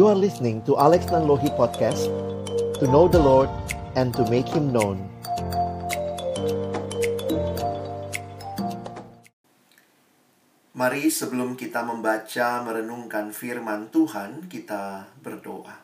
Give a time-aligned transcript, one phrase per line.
[0.00, 2.08] You are listening to Alex Nanlohi Podcast
[2.80, 3.52] To know the Lord
[4.00, 4.96] and to make Him known
[10.72, 15.76] Mari sebelum kita membaca merenungkan firman Tuhan, kita berdoa.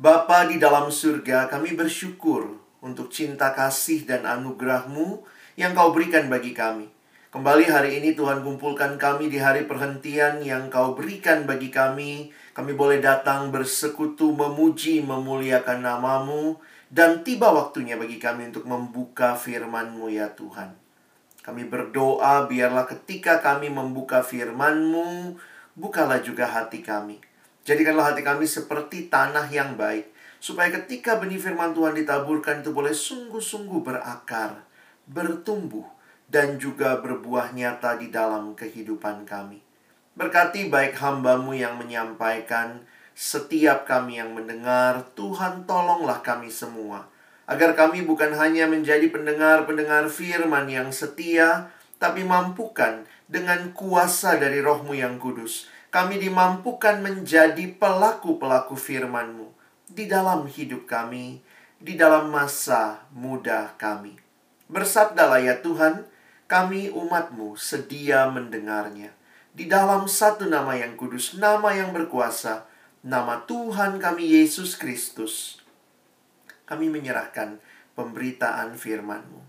[0.00, 5.20] Bapa di dalam surga, kami bersyukur untuk cinta kasih dan anugerah-Mu
[5.60, 6.95] yang Kau berikan bagi kami.
[7.36, 12.32] Kembali hari ini Tuhan kumpulkan kami di hari perhentian yang Kau berikan bagi kami.
[12.56, 16.56] Kami boleh datang bersekutu, memuji, memuliakan namamu.
[16.88, 20.80] Dan tiba waktunya bagi kami untuk membuka firman-Mu ya Tuhan.
[21.44, 25.36] Kami berdoa biarlah ketika kami membuka firman-Mu,
[25.76, 27.20] bukalah juga hati kami.
[27.68, 30.08] Jadikanlah hati kami seperti tanah yang baik,
[30.40, 34.64] supaya ketika benih firman Tuhan ditaburkan itu boleh sungguh-sungguh berakar,
[35.04, 35.95] bertumbuh,
[36.26, 39.62] dan juga berbuah nyata di dalam kehidupan kami.
[40.16, 42.82] Berkati baik hambamu yang menyampaikan,
[43.16, 47.08] setiap kami yang mendengar, Tuhan tolonglah kami semua
[47.46, 54.98] agar kami bukan hanya menjadi pendengar-pendengar firman yang setia, tapi mampukan dengan kuasa dari rohmu
[54.98, 55.70] yang kudus.
[55.94, 59.48] Kami dimampukan menjadi pelaku-pelaku firman-Mu
[59.88, 61.40] di dalam hidup kami,
[61.78, 64.18] di dalam masa muda kami.
[64.66, 66.04] Bersabdalah ya Tuhan,
[66.46, 69.10] kami umat-Mu sedia mendengarnya.
[69.56, 72.66] Di dalam satu nama yang kudus, nama yang berkuasa,
[73.02, 75.62] nama Tuhan kami Yesus Kristus
[76.66, 77.62] kami menyerahkan
[77.94, 79.40] pemberitaan firman-Mu.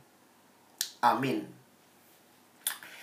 [1.01, 1.49] Amin.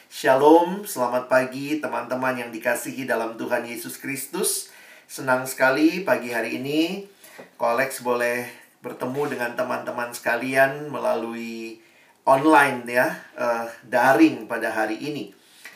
[0.06, 4.70] Shalom, selamat pagi teman-teman yang dikasihi dalam Tuhan Yesus Kristus.
[5.10, 7.10] Senang sekali pagi hari ini
[7.58, 8.46] Kolex boleh
[8.78, 11.82] bertemu dengan teman-teman sekalian melalui
[12.24, 15.32] online ya, uh, daring pada hari ini.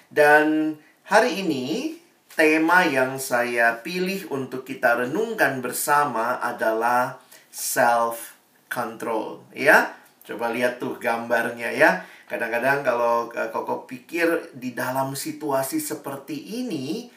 [0.09, 1.97] Dan hari ini
[2.33, 7.21] tema yang saya pilih untuk kita renungkan bersama adalah
[7.53, 8.37] self
[8.73, 9.97] control ya.
[10.25, 12.05] Coba lihat tuh gambarnya ya.
[12.29, 17.09] Kadang-kadang kalau uh, Koko pikir di dalam situasi seperti ini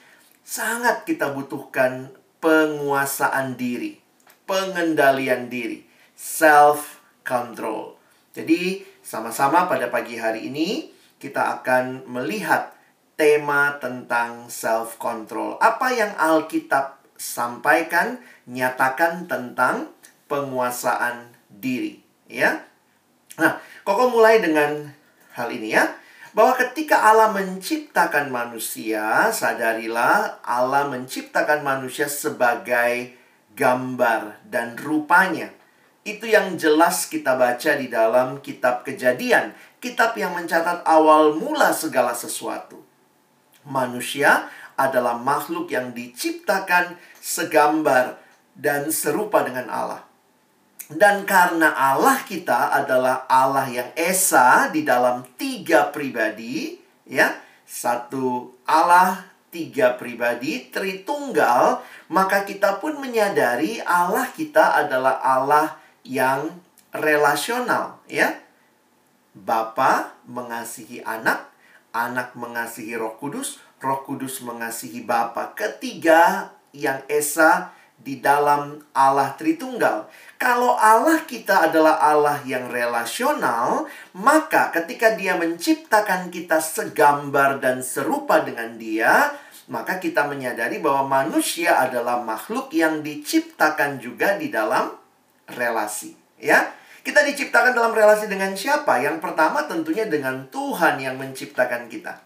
[0.41, 2.11] sangat kita butuhkan
[2.41, 3.99] penguasaan diri,
[4.47, 5.83] pengendalian diri,
[6.15, 7.90] self control.
[8.31, 12.73] Jadi, sama-sama pada pagi hari ini kita akan melihat
[13.19, 15.59] tema tentang self control.
[15.61, 18.17] Apa yang Alkitab sampaikan,
[18.49, 19.93] nyatakan tentang
[20.25, 22.63] penguasaan diri, ya.
[23.37, 24.93] Nah, Koko mulai dengan
[25.33, 25.89] hal ini ya.
[26.31, 33.17] Bahwa ketika Allah menciptakan manusia, sadarilah Allah menciptakan manusia sebagai
[33.57, 35.51] gambar dan rupanya.
[36.01, 42.17] Itu yang jelas kita baca di dalam kitab Kejadian, kitab yang mencatat awal mula segala
[42.17, 42.81] sesuatu.
[43.69, 48.17] Manusia adalah makhluk yang diciptakan segambar
[48.57, 50.01] dan serupa dengan Allah.
[50.91, 57.31] Dan karena Allah kita adalah Allah yang esa di dalam tiga pribadi, ya,
[57.63, 59.23] satu Allah,
[59.53, 61.79] tiga pribadi, Tritunggal,
[62.11, 68.37] maka kita pun menyadari Allah kita adalah Allah yang relasional, ya.
[69.31, 71.47] Bapa mengasihi anak,
[71.95, 75.55] anak mengasihi Roh Kudus, Roh Kudus mengasihi Bapa.
[75.55, 80.09] Ketiga yang esa di dalam Allah Tritunggal.
[80.41, 83.85] Kalau Allah kita adalah Allah yang relasional,
[84.17, 89.37] maka ketika Dia menciptakan kita segambar dan serupa dengan Dia,
[89.69, 95.00] maka kita menyadari bahwa manusia adalah makhluk yang diciptakan juga di dalam
[95.53, 96.73] relasi, ya.
[97.01, 99.01] Kita diciptakan dalam relasi dengan siapa?
[99.01, 102.21] Yang pertama tentunya dengan Tuhan yang menciptakan kita.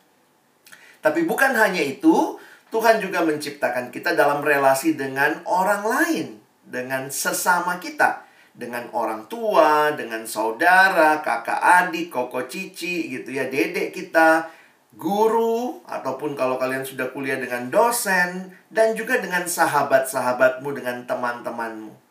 [1.00, 2.36] Tapi bukan hanya itu,
[2.76, 6.28] Tuhan juga menciptakan kita dalam relasi dengan orang lain,
[6.68, 13.96] dengan sesama kita, dengan orang tua, dengan saudara, kakak adik, koko cici gitu ya, dedek
[13.96, 14.52] kita,
[14.96, 22.05] guru ataupun kalau kalian sudah kuliah dengan dosen dan juga dengan sahabat-sahabatmu dengan teman-temanmu.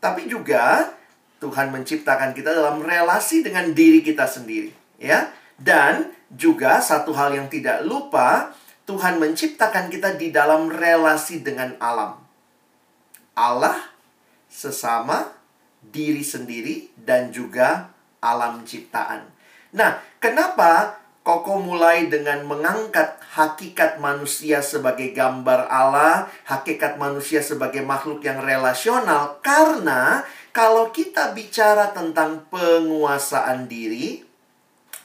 [0.00, 0.96] Tapi juga
[1.40, 5.32] Tuhan menciptakan kita dalam relasi dengan diri kita sendiri, ya.
[5.60, 8.52] Dan juga satu hal yang tidak lupa,
[8.84, 12.20] Tuhan menciptakan kita di dalam relasi dengan alam.
[13.36, 13.76] Allah,
[14.48, 15.32] sesama,
[15.80, 17.88] diri sendiri, dan juga
[18.20, 19.24] alam ciptaan.
[19.72, 28.24] Nah, kenapa Koko mulai dengan mengangkat hakikat manusia sebagai gambar Allah, hakikat manusia sebagai makhluk
[28.24, 34.24] yang relasional, karena kalau kita bicara tentang penguasaan diri,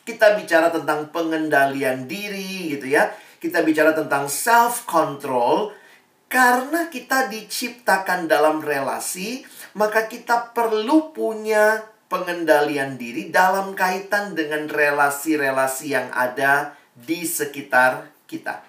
[0.07, 3.11] kita bicara tentang pengendalian diri, gitu ya.
[3.37, 5.75] Kita bicara tentang self control,
[6.25, 9.45] Karena kita diciptakan dalam relasi,
[9.77, 18.61] maka kita perlu punya pengendalian diri dalam kaitan dengan relasi-relasi yang ada di sekitar kita.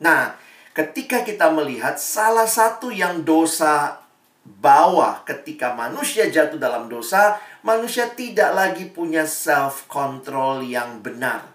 [0.00, 0.36] Nah,
[0.76, 4.04] ketika kita melihat salah satu yang dosa
[4.46, 11.50] bawah ketika manusia jatuh dalam dosa, manusia tidak lagi punya self control yang benar.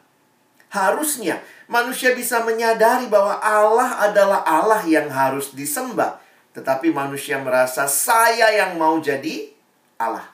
[0.71, 6.19] Harusnya manusia bisa menyadari bahwa Allah adalah Allah yang harus disembah.
[6.51, 9.51] Tetapi manusia merasa saya yang mau jadi
[9.95, 10.27] Allah.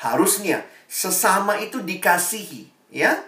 [0.00, 3.20] Harusnya sesama itu dikasihi, ya.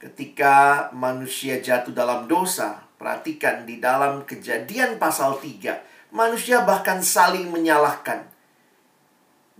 [0.00, 5.78] Ketika manusia jatuh dalam dosa, perhatikan di dalam Kejadian pasal 3,
[6.10, 8.24] manusia bahkan saling menyalahkan.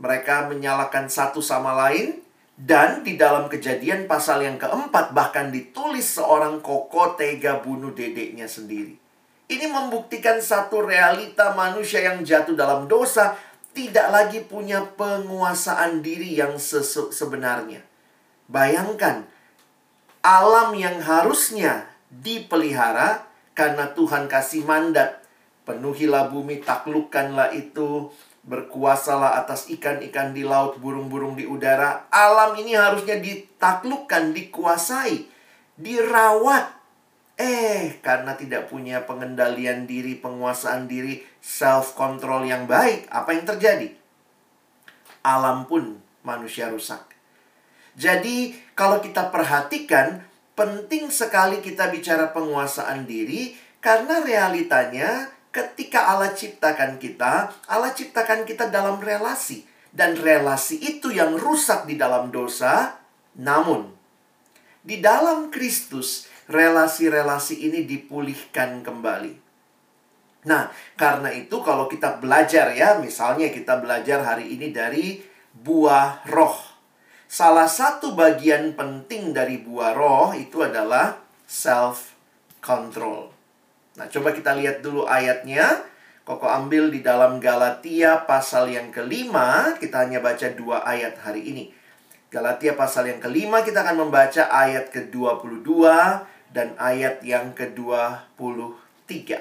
[0.00, 2.18] Mereka menyalahkan satu sama lain,
[2.56, 8.94] dan di dalam kejadian pasal yang keempat bahkan ditulis seorang koko tega bunuh dedeknya sendiri.
[9.48, 13.36] Ini membuktikan satu realita manusia yang jatuh dalam dosa
[13.72, 17.80] tidak lagi punya penguasaan diri yang sebenarnya.
[18.48, 19.24] Bayangkan,
[20.20, 23.24] alam yang harusnya dipelihara
[23.56, 25.24] karena Tuhan kasih mandat.
[25.64, 32.10] Penuhilah bumi, taklukkanlah itu, Berkuasalah atas ikan-ikan di laut, burung-burung di udara.
[32.10, 35.30] Alam ini harusnya ditaklukkan, dikuasai,
[35.78, 36.81] dirawat.
[37.40, 43.88] Eh, karena tidak punya pengendalian diri, penguasaan diri, self-control yang baik, apa yang terjadi?
[45.24, 47.02] Alam pun manusia rusak.
[47.96, 56.96] Jadi, kalau kita perhatikan, penting sekali kita bicara penguasaan diri, karena realitanya ketika Allah ciptakan
[56.96, 59.68] kita, Allah ciptakan kita dalam relasi.
[59.92, 62.96] Dan relasi itu yang rusak di dalam dosa.
[63.36, 63.92] Namun,
[64.80, 69.34] di dalam Kristus, relasi-relasi ini dipulihkan kembali.
[70.42, 70.68] Nah,
[70.98, 75.22] karena itu kalau kita belajar ya, misalnya kita belajar hari ini dari
[75.54, 76.58] buah roh.
[77.30, 81.16] Salah satu bagian penting dari buah roh itu adalah
[81.48, 82.12] self
[82.60, 83.32] control.
[83.96, 85.88] Nah, coba kita lihat dulu ayatnya.
[86.22, 89.74] Koko ambil di dalam Galatia pasal yang kelima.
[89.74, 91.64] Kita hanya baca dua ayat hari ini.
[92.32, 95.68] Galatia pasal yang kelima kita akan membaca ayat ke-22
[96.52, 99.40] dan ayat yang ke-23.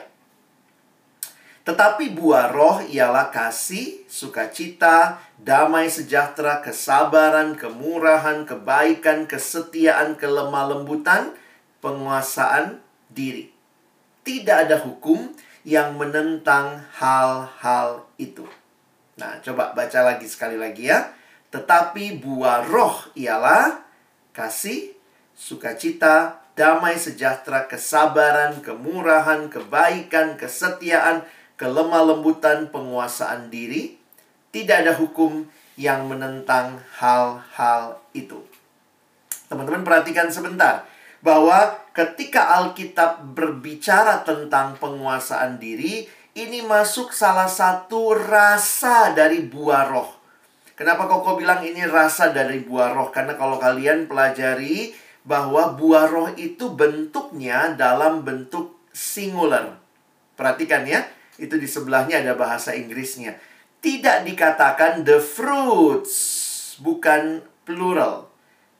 [1.62, 11.38] Tetapi buah roh ialah kasih, sukacita, damai sejahtera, kesabaran, kemurahan, kebaikan, kesetiaan, kelemah lembutan,
[11.86, 12.82] penguasaan
[13.14, 13.62] diri
[14.22, 15.34] tidak ada hukum
[15.66, 18.46] yang menentang hal-hal itu.
[19.18, 21.14] Nah, coba baca lagi sekali lagi ya.
[21.54, 23.84] Tetapi buah roh ialah
[24.34, 24.96] kasih,
[25.36, 31.24] sukacita, damai sejahtera, kesabaran, kemurahan, kebaikan, kesetiaan,
[31.56, 33.98] kelemah lembutan, penguasaan diri.
[34.52, 35.48] Tidak ada hukum
[35.80, 38.44] yang menentang hal-hal itu.
[39.48, 40.84] Teman-teman perhatikan sebentar
[41.24, 50.10] bahwa ketika Alkitab berbicara tentang penguasaan diri, ini masuk salah satu rasa dari buah roh.
[50.76, 53.12] Kenapa Koko bilang ini rasa dari buah roh?
[53.14, 59.78] Karena kalau kalian pelajari bahwa buah roh itu bentuknya dalam bentuk singular.
[60.34, 61.06] Perhatikan ya,
[61.38, 63.38] itu di sebelahnya ada bahasa Inggrisnya.
[63.82, 66.14] Tidak dikatakan the fruits,
[66.82, 68.30] bukan plural.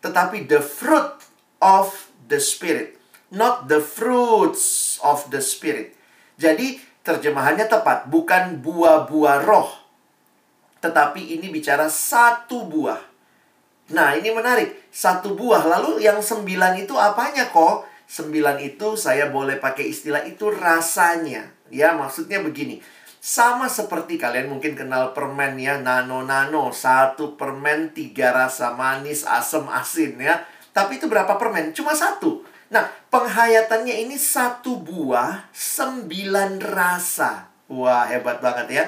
[0.02, 1.22] Tetapi the fruit
[1.62, 2.98] of the Spirit,
[3.30, 5.94] not the fruits of the Spirit.
[6.42, 9.70] Jadi, terjemahannya tepat, bukan buah-buah roh,
[10.82, 13.11] tetapi ini bicara satu buah.
[13.92, 14.88] Nah, ini menarik.
[14.92, 15.68] Satu buah.
[15.68, 17.88] Lalu yang sembilan itu apanya kok?
[18.08, 21.48] Sembilan itu saya boleh pakai istilah itu rasanya.
[21.72, 22.84] Ya, maksudnya begini.
[23.22, 26.74] Sama seperti kalian mungkin kenal permen ya, nano-nano.
[26.74, 30.42] Satu permen, tiga rasa manis, asam, asin ya.
[30.74, 31.72] Tapi itu berapa permen?
[31.72, 32.44] Cuma satu.
[32.72, 37.52] Nah, penghayatannya ini satu buah, sembilan rasa.
[37.70, 38.86] Wah, hebat banget ya.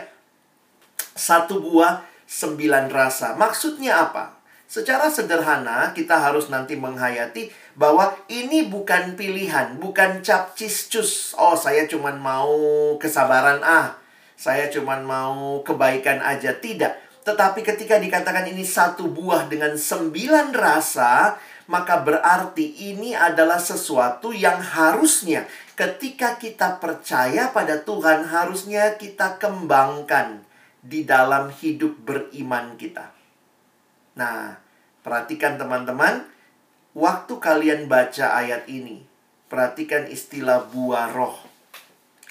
[1.14, 3.38] Satu buah, sembilan rasa.
[3.38, 4.33] Maksudnya apa?
[4.74, 11.38] Secara sederhana, kita harus nanti menghayati bahwa ini bukan pilihan, bukan capcis cus.
[11.38, 12.50] Oh, saya cuma mau
[12.98, 14.02] kesabaran ah.
[14.34, 16.58] Saya cuma mau kebaikan aja.
[16.58, 17.22] Tidak.
[17.22, 21.38] Tetapi ketika dikatakan ini satu buah dengan sembilan rasa,
[21.70, 25.46] maka berarti ini adalah sesuatu yang harusnya
[25.78, 30.42] ketika kita percaya pada Tuhan harusnya kita kembangkan
[30.82, 33.14] di dalam hidup beriman kita.
[34.14, 34.63] Nah,
[35.04, 36.26] perhatikan teman-teman,
[36.98, 39.04] waktu kalian baca ayat ini,
[39.52, 41.38] perhatikan istilah buah roh.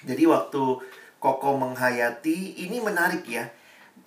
[0.02, 0.82] Jadi waktu
[1.22, 3.46] Koko menghayati, ini menarik ya.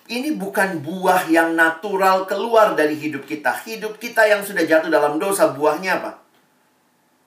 [0.04, 3.56] Ini bukan buah yang natural keluar dari hidup kita.
[3.64, 6.20] Hidup kita yang sudah jatuh dalam dosa, buahnya apa?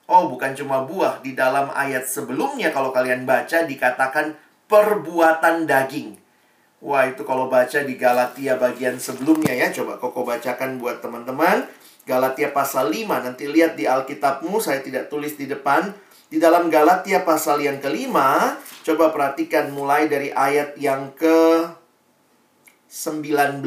[0.06, 1.18] Oh, bukan cuma buah.
[1.26, 4.38] Di dalam ayat sebelumnya kalau kalian baca dikatakan
[4.70, 6.19] perbuatan daging.
[6.80, 9.68] Wah, itu kalau baca di Galatia bagian sebelumnya ya.
[9.68, 11.68] Coba Koko bacakan buat teman-teman.
[12.08, 13.20] Galatia pasal 5.
[13.20, 15.92] Nanti lihat di Alkitabmu, saya tidak tulis di depan.
[16.32, 21.68] Di dalam Galatia pasal yang kelima, coba perhatikan mulai dari ayat yang ke
[22.88, 23.60] 19.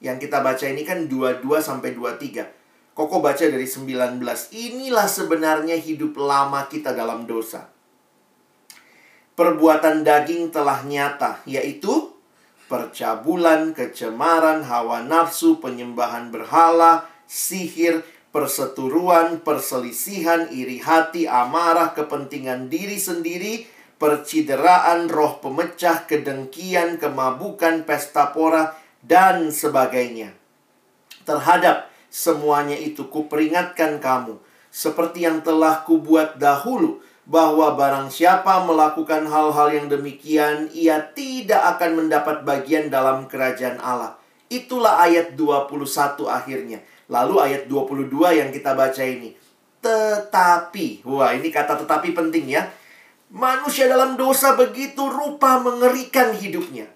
[0.00, 2.96] Yang kita baca ini kan 22 sampai 23.
[2.96, 4.16] Koko baca dari 19.
[4.56, 7.68] Inilah sebenarnya hidup lama kita dalam dosa.
[9.38, 12.10] Perbuatan daging telah nyata, yaitu
[12.66, 18.02] percabulan, kecemaran, hawa nafsu, penyembahan berhala, sihir,
[18.34, 23.70] perseturuan, perselisihan, iri hati, amarah, kepentingan diri sendiri,
[24.02, 28.74] percideraan, roh pemecah, kedengkian, kemabukan, pesta pora,
[29.06, 30.34] dan sebagainya.
[31.22, 34.42] Terhadap semuanya itu kuperingatkan kamu,
[34.74, 42.00] seperti yang telah kubuat dahulu, bahwa barang siapa melakukan hal-hal yang demikian, ia tidak akan
[42.04, 44.16] mendapat bagian dalam kerajaan Allah.
[44.48, 46.80] Itulah ayat 21 akhirnya.
[47.12, 49.36] Lalu ayat 22 yang kita baca ini.
[49.84, 52.64] Tetapi, wah ini kata tetapi penting ya.
[53.28, 56.88] Manusia dalam dosa begitu rupa mengerikan hidupnya.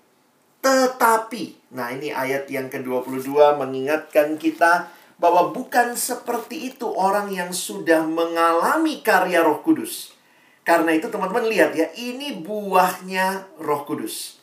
[0.64, 4.88] Tetapi, nah ini ayat yang ke-22 mengingatkan kita
[5.20, 10.21] bahwa bukan seperti itu orang yang sudah mengalami karya Roh Kudus.
[10.62, 14.38] Karena itu teman-teman lihat ya, ini buahnya Roh Kudus.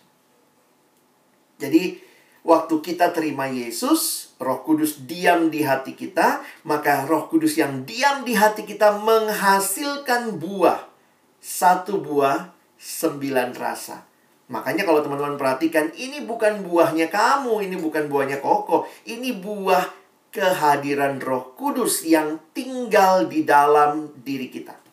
[1.59, 1.99] Jadi
[2.43, 8.27] waktu kita terima Yesus, Roh Kudus diam di hati kita, maka Roh Kudus yang diam
[8.27, 10.91] di hati kita menghasilkan buah.
[11.39, 14.03] Satu buah, sembilan rasa.
[14.51, 18.91] Makanya kalau teman-teman perhatikan, ini bukan buahnya kamu, ini bukan buahnya koko.
[19.07, 19.87] Ini buah
[20.35, 24.88] kehadiran Roh Kudus yang tinggal di dalam diri kita.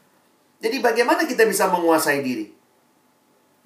[0.61, 2.47] Jadi bagaimana kita bisa menguasai diri?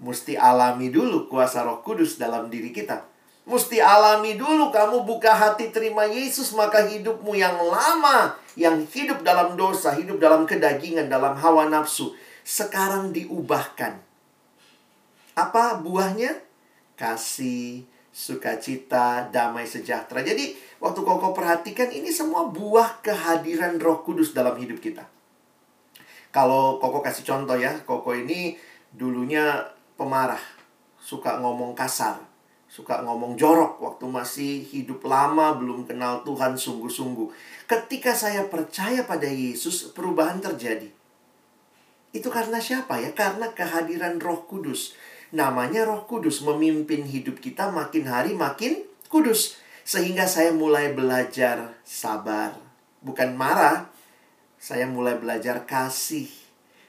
[0.01, 3.05] Mesti alami dulu kuasa Roh Kudus dalam diri kita.
[3.45, 9.59] Mesti alami dulu kamu buka hati terima Yesus maka hidupmu yang lama yang hidup dalam
[9.59, 12.15] dosa, hidup dalam kedagingan, dalam hawa nafsu
[12.47, 14.01] sekarang diubahkan.
[15.39, 16.37] Apa buahnya?
[16.99, 20.21] Kasih, sukacita, damai sejahtera.
[20.21, 25.09] Jadi waktu kau perhatikan ini semua buah kehadiran Roh Kudus dalam hidup kita.
[26.31, 28.55] Kalau Koko kasih contoh ya, Koko ini
[28.95, 29.67] dulunya
[29.99, 30.41] pemarah,
[30.99, 32.31] suka ngomong kasar
[32.71, 37.27] suka ngomong jorok waktu masih hidup lama belum kenal Tuhan sungguh-sungguh.
[37.67, 40.87] Ketika saya percaya pada Yesus, perubahan terjadi.
[42.15, 43.11] Itu karena siapa ya?
[43.11, 44.95] Karena kehadiran Roh Kudus.
[45.35, 49.59] Namanya Roh Kudus memimpin hidup kita makin hari makin kudus.
[49.83, 52.55] Sehingga saya mulai belajar sabar.
[53.03, 53.91] Bukan marah.
[54.61, 56.29] Saya mulai belajar kasih.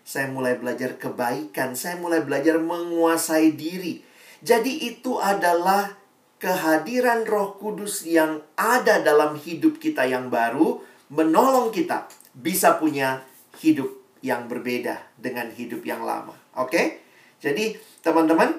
[0.03, 1.73] Saya mulai belajar kebaikan.
[1.73, 4.11] Saya mulai belajar menguasai diri
[4.41, 5.93] jadi itu adalah
[6.41, 10.81] kehadiran Roh Kudus yang ada dalam hidup kita yang baru
[11.13, 13.21] menolong kita bisa punya
[13.61, 13.93] hidup
[14.25, 16.33] yang berbeda dengan hidup yang lama.
[16.57, 17.05] Oke?
[17.37, 18.57] Jadi, teman-teman,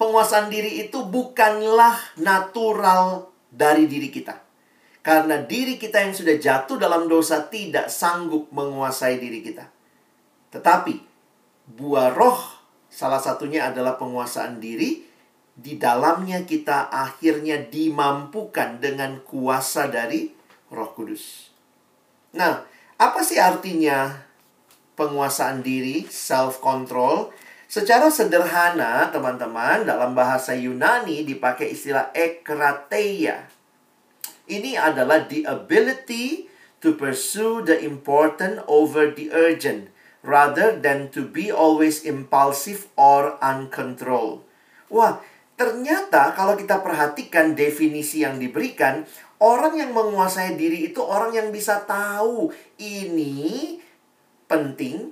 [0.00, 4.45] penguasaan diri itu bukanlah natural dari diri kita.
[5.06, 9.70] Karena diri kita yang sudah jatuh dalam dosa tidak sanggup menguasai diri kita.
[10.50, 10.98] Tetapi
[11.78, 12.56] buah roh
[12.96, 15.04] Salah satunya adalah penguasaan diri.
[15.52, 20.32] Di dalamnya kita akhirnya dimampukan dengan kuasa dari
[20.72, 21.52] Roh Kudus.
[22.36, 22.64] Nah,
[22.96, 24.16] apa sih artinya
[24.96, 27.32] penguasaan diri, self control?
[27.68, 33.48] Secara sederhana, teman-teman, dalam bahasa Yunani dipakai istilah ekrateia.
[34.46, 36.46] Ini adalah the ability
[36.78, 39.90] to pursue the important over the urgent
[40.22, 44.42] rather than to be always impulsive or uncontrolled.
[44.90, 45.18] Wah,
[45.58, 49.06] ternyata kalau kita perhatikan definisi yang diberikan,
[49.42, 53.78] orang yang menguasai diri itu orang yang bisa tahu ini
[54.46, 55.10] penting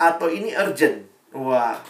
[0.00, 1.04] atau ini urgent.
[1.36, 1.80] Wah,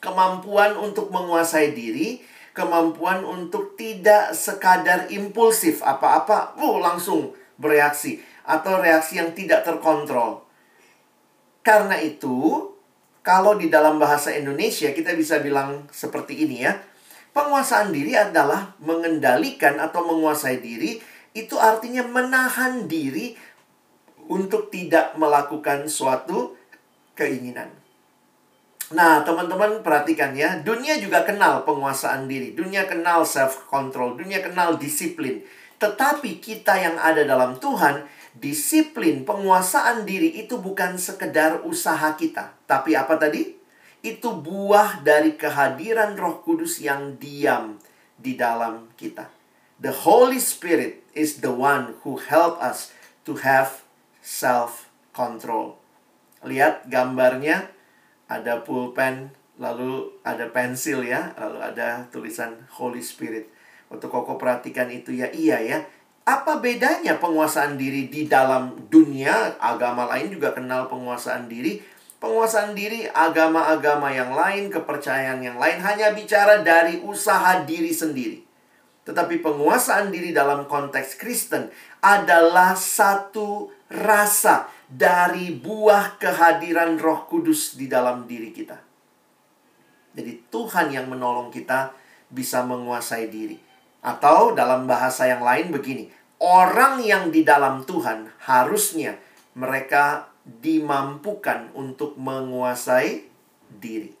[0.00, 2.20] kemampuan untuk menguasai diri,
[2.56, 10.44] kemampuan untuk tidak sekadar impulsif apa-apa, uh, langsung bereaksi atau reaksi yang tidak terkontrol.
[11.60, 12.64] Karena itu,
[13.20, 16.80] kalau di dalam bahasa Indonesia kita bisa bilang seperti ini ya.
[17.28, 20.96] Penguasaan diri adalah mengendalikan atau menguasai diri
[21.36, 23.36] itu artinya menahan diri
[24.32, 26.56] untuk tidak melakukan suatu
[27.14, 27.68] keinginan.
[28.88, 34.80] Nah, teman-teman perhatikan ya, dunia juga kenal penguasaan diri, dunia kenal self control, dunia kenal
[34.80, 35.44] disiplin.
[35.76, 42.96] Tetapi kita yang ada dalam Tuhan, disiplin penguasaan diri itu bukan sekedar usaha kita, tapi
[42.96, 43.60] apa tadi?
[44.00, 47.76] Itu buah dari kehadiran Roh Kudus yang diam
[48.16, 49.28] di dalam kita.
[49.78, 52.90] The Holy Spirit is the one who help us
[53.28, 53.84] to have
[54.24, 55.76] self control.
[56.40, 57.77] Lihat gambarnya
[58.28, 63.48] ada pulpen, lalu ada pensil ya, lalu ada tulisan Holy Spirit.
[63.88, 65.78] Waktu Koko perhatikan itu ya, iya ya.
[66.28, 69.56] Apa bedanya penguasaan diri di dalam dunia?
[69.56, 71.80] Agama lain juga kenal penguasaan diri.
[72.20, 78.47] Penguasaan diri agama-agama yang lain, kepercayaan yang lain hanya bicara dari usaha diri sendiri.
[79.08, 81.72] Tetapi penguasaan diri dalam konteks Kristen
[82.04, 88.76] adalah satu rasa dari buah kehadiran Roh Kudus di dalam diri kita.
[90.12, 91.96] Jadi Tuhan yang menolong kita
[92.28, 93.56] bisa menguasai diri.
[94.04, 96.12] Atau dalam bahasa yang lain begini,
[96.44, 99.16] orang yang di dalam Tuhan harusnya
[99.56, 103.24] mereka dimampukan untuk menguasai
[103.72, 104.12] diri.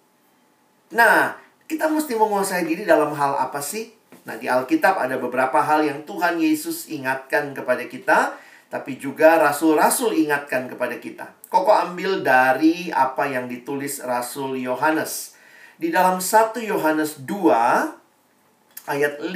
[0.96, 1.36] Nah,
[1.68, 3.97] kita mesti menguasai diri dalam hal apa sih?
[4.28, 8.36] Nah, di Alkitab ada beberapa hal yang Tuhan Yesus ingatkan kepada kita
[8.68, 11.32] tapi juga rasul-rasul ingatkan kepada kita.
[11.48, 15.32] Koko ambil dari apa yang ditulis Rasul Yohanes.
[15.80, 19.32] Di dalam 1 Yohanes 2 ayat 15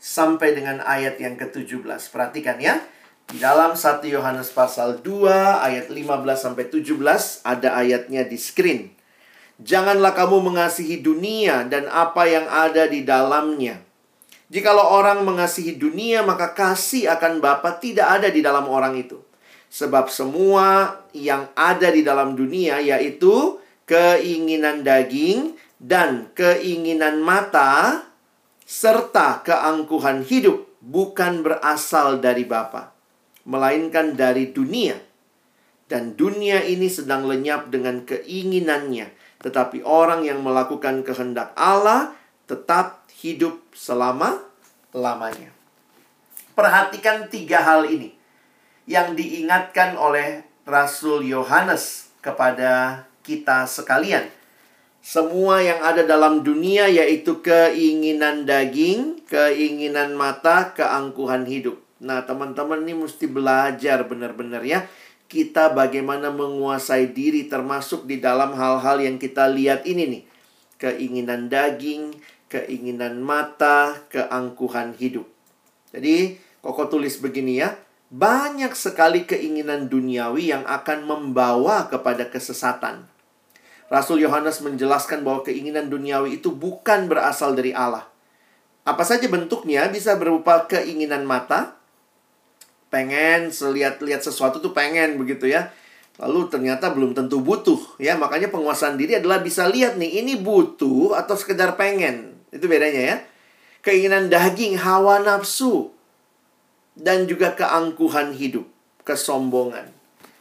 [0.00, 1.84] sampai dengan ayat yang ke-17.
[2.08, 2.80] Perhatikan ya.
[3.28, 8.93] Di dalam 1 Yohanes pasal 2 ayat 15 sampai 17 ada ayatnya di screen.
[9.62, 13.78] Janganlah kamu mengasihi dunia dan apa yang ada di dalamnya.
[14.50, 19.18] Jikalau orang mengasihi dunia, maka kasih akan Bapa tidak ada di dalam orang itu.
[19.70, 23.58] Sebab semua yang ada di dalam dunia yaitu
[23.90, 28.06] keinginan daging dan keinginan mata
[28.62, 32.92] serta keangkuhan hidup bukan berasal dari Bapa,
[33.48, 35.00] melainkan dari dunia.
[35.84, 39.12] Dan dunia ini sedang lenyap dengan keinginannya,
[39.44, 42.16] tetapi orang yang melakukan kehendak Allah
[42.48, 45.52] tetap hidup selama-lamanya.
[46.56, 48.16] Perhatikan tiga hal ini
[48.88, 54.32] yang diingatkan oleh Rasul Yohanes kepada kita sekalian.
[55.04, 61.76] Semua yang ada dalam dunia yaitu keinginan daging, keinginan mata, keangkuhan hidup.
[62.00, 64.88] Nah, teman-teman ini mesti belajar benar-benar ya.
[65.26, 70.22] Kita bagaimana menguasai diri termasuk di dalam hal-hal yang kita lihat ini nih.
[70.78, 72.14] Keinginan daging,
[72.46, 75.26] keinginan mata, keangkuhan hidup.
[75.94, 77.76] Jadi, Koko tulis begini ya.
[78.08, 83.04] Banyak sekali keinginan duniawi yang akan membawa kepada kesesatan.
[83.92, 88.08] Rasul Yohanes menjelaskan bahwa keinginan duniawi itu bukan berasal dari Allah.
[88.88, 91.76] Apa saja bentuknya bisa berupa keinginan mata,
[92.94, 95.74] pengen selihat-lihat sesuatu tuh pengen begitu ya.
[96.22, 101.18] Lalu ternyata belum tentu butuh ya, makanya penguasaan diri adalah bisa lihat nih ini butuh
[101.18, 102.38] atau sekedar pengen.
[102.54, 103.16] Itu bedanya ya.
[103.82, 105.90] Keinginan daging, hawa nafsu,
[106.94, 108.64] dan juga keangkuhan hidup,
[109.02, 109.90] kesombongan.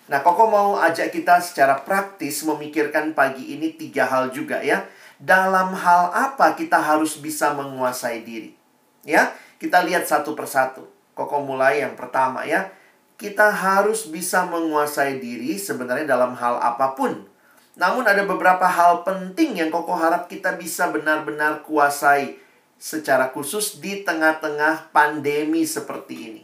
[0.08, 4.86] Nah, Koko mau ajak kita secara praktis memikirkan pagi ini tiga hal juga ya.
[5.18, 8.54] Dalam hal apa kita harus bisa menguasai diri?
[9.02, 10.93] Ya, kita lihat satu persatu.
[11.14, 12.70] Koko mulai yang pertama ya.
[13.18, 17.34] Kita harus bisa menguasai diri sebenarnya dalam hal apa pun
[17.74, 22.38] namun ada beberapa hal penting yang Koko harap kita bisa benar-benar kuasai
[22.78, 26.44] secara khusus di tengah-tengah pandemi seperti ini.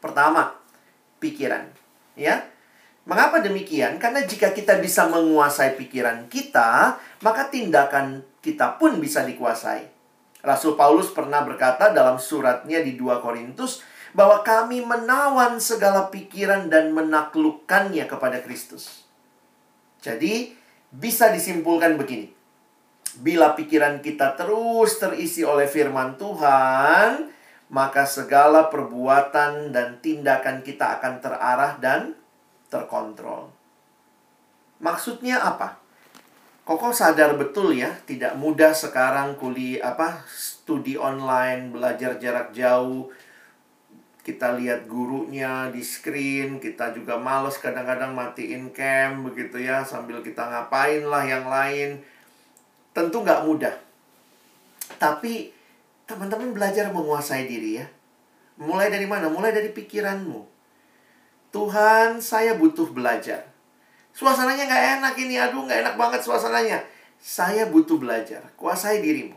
[0.00, 0.56] Pertama,
[1.20, 1.68] pikiran.
[2.16, 2.48] Ya,
[3.04, 4.00] Mengapa demikian?
[4.00, 9.92] Karena jika kita bisa menguasai pikiran kita, maka tindakan kita pun bisa dikuasai.
[10.44, 13.80] Rasul Paulus pernah berkata dalam suratnya di 2 Korintus
[14.14, 19.08] bahwa kami menawan segala pikiran dan menaklukkannya kepada Kristus.
[20.04, 20.54] Jadi,
[20.92, 22.30] bisa disimpulkan begini.
[23.18, 27.32] Bila pikiran kita terus terisi oleh firman Tuhan,
[27.72, 32.14] maka segala perbuatan dan tindakan kita akan terarah dan
[32.70, 33.50] terkontrol.
[34.78, 35.83] Maksudnya apa?
[36.64, 43.12] Koko sadar betul ya, tidak mudah sekarang kuliah apa studi online, belajar jarak jauh,
[44.24, 50.40] kita lihat gurunya di screen, kita juga males kadang-kadang matiin cam begitu ya, sambil kita
[50.40, 52.00] ngapain lah yang lain.
[52.96, 53.76] Tentu nggak mudah.
[54.96, 55.52] Tapi
[56.08, 57.86] teman-teman belajar menguasai diri ya.
[58.56, 59.28] Mulai dari mana?
[59.28, 60.40] Mulai dari pikiranmu.
[61.52, 63.53] Tuhan, saya butuh belajar.
[64.14, 66.78] Suasananya nggak enak ini, aduh nggak enak banget suasananya.
[67.18, 69.34] Saya butuh belajar, kuasai dirimu.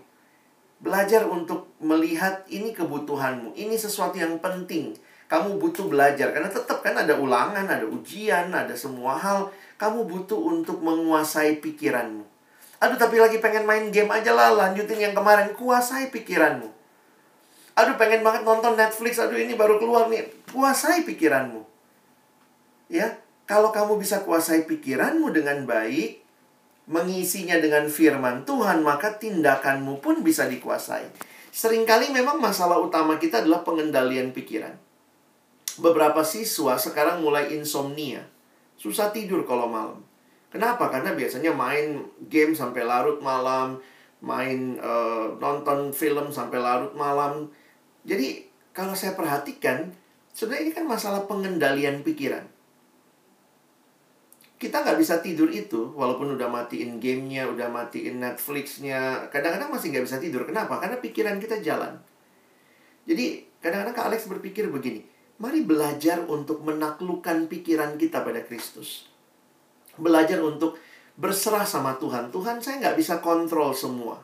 [0.77, 4.93] Belajar untuk melihat ini kebutuhanmu, ini sesuatu yang penting.
[5.25, 9.49] Kamu butuh belajar, karena tetap kan ada ulangan, ada ujian, ada semua hal.
[9.81, 12.21] Kamu butuh untuk menguasai pikiranmu.
[12.77, 15.57] Aduh tapi lagi pengen main game aja lah, lanjutin yang kemarin.
[15.57, 16.69] Kuasai pikiranmu.
[17.73, 20.29] Aduh pengen banget nonton Netflix, aduh ini baru keluar nih.
[20.53, 21.65] Kuasai pikiranmu.
[22.87, 26.19] Ya, kalau kamu bisa kuasai pikiranmu dengan baik,
[26.91, 31.07] mengisinya dengan firman Tuhan, maka tindakanmu pun bisa dikuasai.
[31.55, 34.75] Seringkali memang masalah utama kita adalah pengendalian pikiran.
[35.79, 38.27] Beberapa siswa sekarang mulai insomnia.
[38.75, 40.03] Susah tidur kalau malam.
[40.51, 40.91] Kenapa?
[40.91, 43.79] Karena biasanya main game sampai larut malam,
[44.19, 47.47] main uh, nonton film sampai larut malam.
[48.03, 48.43] Jadi
[48.75, 49.95] kalau saya perhatikan,
[50.35, 52.56] sebenarnya ini kan masalah pengendalian pikiran
[54.57, 60.05] kita nggak bisa tidur itu walaupun udah matiin gamenya udah matiin Netflixnya kadang-kadang masih nggak
[60.09, 60.49] bisa tidur.
[60.49, 60.81] Kenapa?
[60.81, 61.93] Karena pikiran kita jalan.
[63.05, 65.05] Jadi kadang-kadang Kak Alex berpikir begini
[65.37, 69.05] mari belajar untuk menaklukkan pikiran kita pada Kristus.
[69.93, 70.81] Belajar untuk
[71.17, 72.33] berserah sama Tuhan.
[72.33, 74.17] Tuhan saya nggak bisa kontrol semua.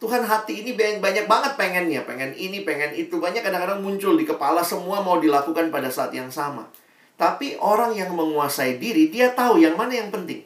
[0.00, 2.04] Tuhan hati ini banyak, banget pengennya.
[2.04, 3.16] Pengen ini pengen itu.
[3.16, 6.68] Banyak kadang-kadang muncul di kepala semua mau dilakukan pada saat yang sama
[7.14, 10.42] tapi orang yang menguasai diri, dia tahu yang mana yang penting.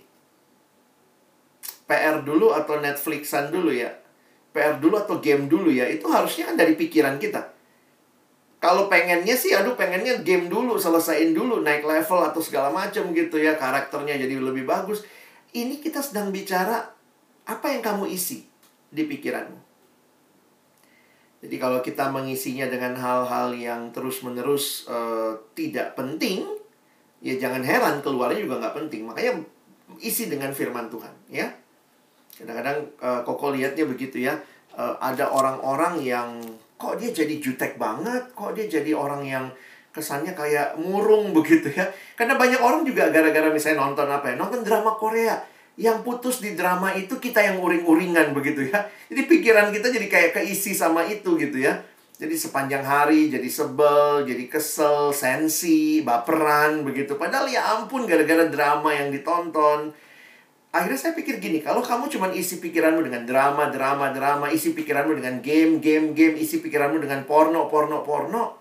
[1.88, 3.88] PR dulu atau Netflixan dulu ya.
[4.52, 5.88] PR dulu atau game dulu ya.
[5.88, 7.56] Itu harusnya kan dari pikiran kita.
[8.60, 13.40] Kalau pengennya sih, aduh pengennya game dulu, selesaiin dulu, naik level atau segala macam gitu
[13.40, 13.56] ya.
[13.56, 15.00] Karakternya jadi lebih bagus.
[15.56, 16.84] Ini kita sedang bicara
[17.48, 18.44] apa yang kamu isi
[18.92, 19.56] di pikiranmu.
[21.38, 26.57] Jadi kalau kita mengisinya dengan hal-hal yang terus-menerus uh, tidak penting,
[27.18, 29.02] ya jangan heran keluarnya juga nggak penting.
[29.06, 29.32] Makanya
[29.98, 31.48] isi dengan firman Tuhan, ya.
[32.38, 34.38] Kadang-kadang uh, Koko lihatnya begitu ya.
[34.78, 36.38] Uh, ada orang-orang yang
[36.78, 39.50] kok dia jadi jutek banget, kok dia jadi orang yang
[39.90, 41.90] kesannya kayak murung begitu ya.
[42.14, 45.42] Karena banyak orang juga gara-gara misalnya nonton apa ya, nonton drama Korea.
[45.78, 48.82] Yang putus di drama itu kita yang uring-uringan begitu ya.
[49.06, 51.78] Jadi pikiran kita jadi kayak keisi sama itu gitu ya.
[52.18, 57.14] Jadi sepanjang hari jadi sebel, jadi kesel, sensi, baperan begitu.
[57.14, 59.94] Padahal ya ampun gara-gara drama yang ditonton.
[60.74, 65.14] Akhirnya saya pikir gini, kalau kamu cuma isi pikiranmu dengan drama, drama, drama, isi pikiranmu
[65.14, 68.58] dengan game, game, game, isi pikiranmu dengan porno, porno, porno,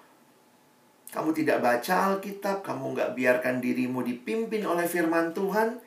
[1.10, 5.82] kamu tidak baca Alkitab, kamu nggak biarkan dirimu dipimpin oleh firman Tuhan,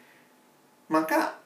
[0.91, 1.39] maka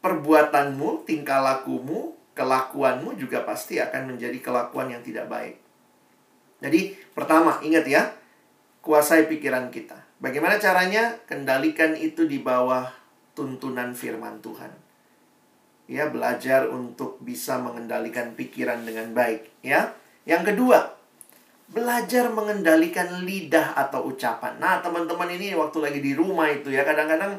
[0.00, 5.56] perbuatanmu, tingkah lakumu, kelakuanmu juga pasti akan menjadi kelakuan yang tidak baik.
[6.60, 8.12] Jadi, pertama, ingat ya,
[8.84, 9.96] kuasai pikiran kita.
[10.20, 11.16] Bagaimana caranya?
[11.24, 12.92] Kendalikan itu di bawah
[13.32, 14.72] tuntunan firman Tuhan.
[15.88, 19.96] Ya, belajar untuk bisa mengendalikan pikiran dengan baik, ya.
[20.28, 20.78] Yang kedua,
[21.72, 24.60] belajar mengendalikan lidah atau ucapan.
[24.60, 27.38] Nah, teman-teman ini waktu lagi di rumah itu ya, kadang-kadang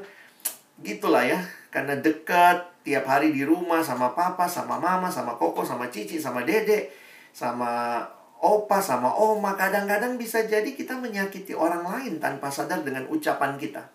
[0.81, 1.39] gitulah ya,
[1.73, 6.47] karena dekat tiap hari di rumah sama papa, sama mama, sama koko, sama cici, sama
[6.47, 6.93] dede,
[7.35, 7.99] sama
[8.39, 9.57] opa, sama oma.
[9.59, 13.89] Kadang-kadang bisa jadi kita menyakiti orang lain tanpa sadar dengan ucapan kita.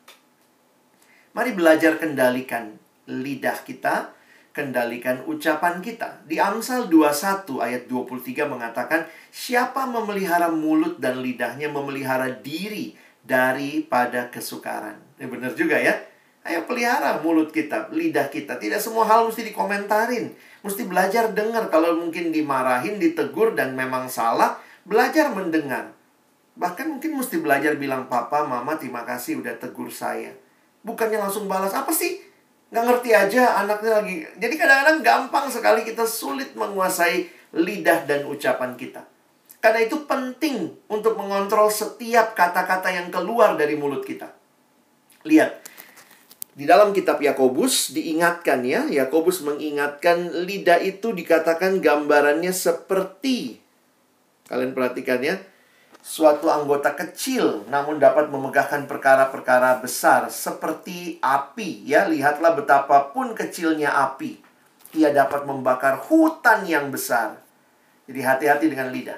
[1.32, 2.76] Mari belajar kendalikan
[3.08, 4.12] lidah kita,
[4.52, 6.20] kendalikan ucapan kita.
[6.28, 12.92] Di Amsal 21 ayat 23 mengatakan, Siapa memelihara mulut dan lidahnya memelihara diri
[13.24, 15.00] daripada kesukaran.
[15.16, 16.11] Ini benar juga ya.
[16.42, 18.58] Ayo pelihara mulut kita, lidah kita.
[18.58, 20.34] Tidak semua hal mesti dikomentarin.
[20.66, 21.70] Mesti belajar dengar.
[21.70, 25.94] Kalau mungkin dimarahin, ditegur, dan memang salah, belajar mendengar.
[26.58, 30.34] Bahkan mungkin mesti belajar bilang, Papa, Mama, terima kasih udah tegur saya.
[30.82, 32.18] Bukannya langsung balas, apa sih?
[32.74, 34.26] Nggak ngerti aja anaknya lagi.
[34.42, 39.04] Jadi kadang-kadang gampang sekali kita sulit menguasai lidah dan ucapan kita.
[39.62, 44.26] Karena itu penting untuk mengontrol setiap kata-kata yang keluar dari mulut kita.
[45.22, 45.62] Lihat,
[46.52, 53.56] di dalam kitab Yakobus diingatkan ya, Yakobus mengingatkan lidah itu dikatakan gambarannya seperti
[54.52, 55.40] kalian perhatikan ya,
[56.04, 64.36] suatu anggota kecil namun dapat memegahkan perkara-perkara besar seperti api ya, lihatlah betapapun kecilnya api,
[64.92, 67.40] ia dapat membakar hutan yang besar.
[68.04, 69.16] Jadi hati-hati dengan lidah.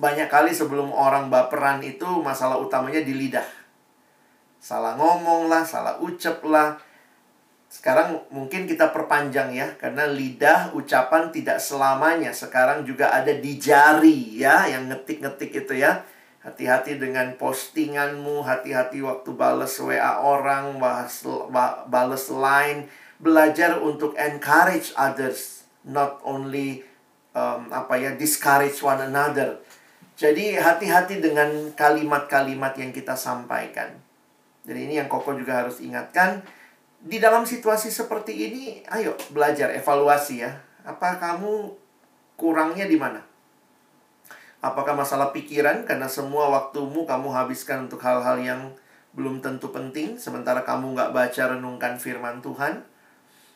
[0.00, 3.63] Banyak kali sebelum orang baperan itu masalah utamanya di lidah
[4.64, 6.80] salah ngomong lah, salah ucap lah.
[7.68, 12.32] Sekarang mungkin kita perpanjang ya, karena lidah ucapan tidak selamanya.
[12.32, 16.00] Sekarang juga ada di jari ya, yang ngetik-ngetik itu ya.
[16.40, 21.24] Hati-hati dengan postinganmu, hati-hati waktu bales WA orang, bahas,
[21.88, 22.88] bales line,
[23.20, 26.84] belajar untuk encourage others, not only
[27.36, 29.60] um, apa ya discourage one another.
[30.14, 34.03] Jadi hati-hati dengan kalimat-kalimat yang kita sampaikan.
[34.64, 36.40] Jadi ini yang Koko juga harus ingatkan.
[37.04, 40.56] Di dalam situasi seperti ini, ayo belajar evaluasi ya.
[40.88, 41.76] Apa kamu
[42.40, 43.20] kurangnya di mana?
[44.64, 48.72] Apakah masalah pikiran karena semua waktumu kamu habiskan untuk hal-hal yang
[49.12, 52.80] belum tentu penting sementara kamu nggak baca renungkan firman Tuhan?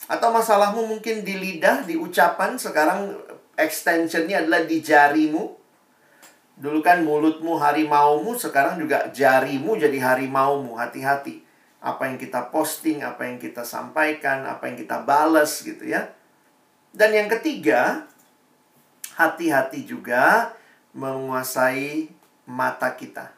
[0.05, 3.17] Atau masalahmu mungkin di lidah, di ucapan, sekarang
[3.59, 5.58] extensionnya adalah di jarimu.
[6.59, 10.75] Dulu kan mulutmu harimaumu, sekarang juga jarimu jadi harimaumu.
[10.75, 11.47] Hati-hati.
[11.79, 16.11] Apa yang kita posting, apa yang kita sampaikan, apa yang kita balas gitu ya.
[16.91, 18.03] Dan yang ketiga,
[19.15, 20.51] hati-hati juga
[20.91, 22.11] menguasai
[22.43, 23.31] mata kita.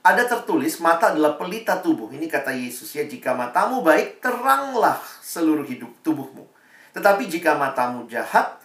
[0.00, 2.08] Ada tertulis, mata adalah pelita tubuh.
[2.08, 6.48] Ini kata Yesus ya, jika matamu baik, teranglah seluruh hidup tubuhmu.
[6.96, 8.56] Tetapi jika matamu jahat,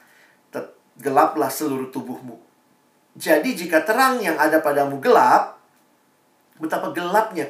[0.95, 2.52] gelaplah seluruh tubuhmu.
[3.13, 5.61] Jadi jika terang yang ada padamu gelap,
[6.57, 7.45] betapa gelapnya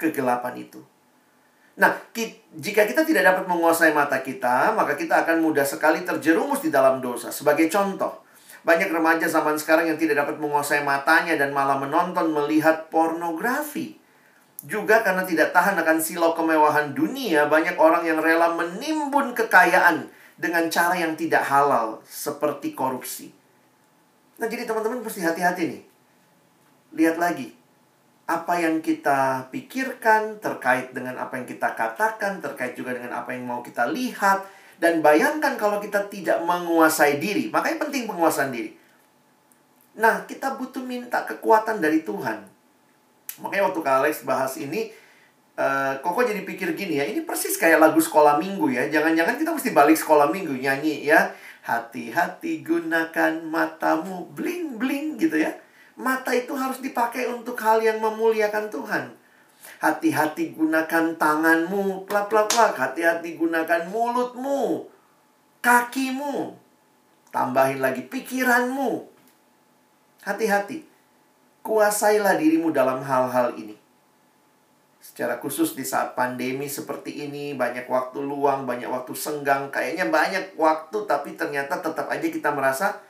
[0.00, 0.80] kegelapan itu.
[1.72, 1.92] Nah,
[2.56, 7.00] jika kita tidak dapat menguasai mata kita, maka kita akan mudah sekali terjerumus di dalam
[7.00, 7.32] dosa.
[7.32, 8.24] Sebagai contoh,
[8.62, 13.96] banyak remaja zaman sekarang yang tidak dapat menguasai matanya dan malah menonton melihat pornografi.
[14.62, 20.06] Juga karena tidak tahan akan silau kemewahan dunia, banyak orang yang rela menimbun kekayaan
[20.38, 23.41] dengan cara yang tidak halal, seperti korupsi.
[24.42, 25.82] Nah, jadi teman-teman mesti hati-hati nih.
[26.98, 27.54] Lihat lagi,
[28.26, 33.46] apa yang kita pikirkan terkait dengan apa yang kita katakan, terkait juga dengan apa yang
[33.46, 34.42] mau kita lihat,
[34.82, 37.54] dan bayangkan kalau kita tidak menguasai diri.
[37.54, 38.74] Makanya penting penguasaan diri.
[39.94, 42.42] Nah, kita butuh minta kekuatan dari Tuhan.
[43.38, 44.90] Makanya waktu Kak Alex bahas ini,
[45.54, 48.90] uh, Koko jadi pikir gini ya, ini persis kayak lagu sekolah minggu ya.
[48.90, 51.30] Jangan-jangan kita mesti balik sekolah minggu nyanyi ya.
[51.62, 55.54] Hati-hati gunakan matamu, bling-bling gitu ya.
[55.94, 59.14] Mata itu harus dipakai untuk hal yang memuliakan Tuhan.
[59.78, 62.74] Hati-hati gunakan tanganmu, plak plak plak.
[62.74, 64.90] Hati-hati gunakan mulutmu,
[65.62, 66.58] kakimu.
[67.30, 69.06] Tambahin lagi pikiranmu.
[70.26, 70.82] Hati-hati.
[71.62, 73.81] Kuasailah dirimu dalam hal-hal ini.
[75.02, 80.54] Secara khusus di saat pandemi seperti ini, banyak waktu luang, banyak waktu senggang, kayaknya banyak
[80.54, 83.02] waktu tapi ternyata tetap aja kita merasa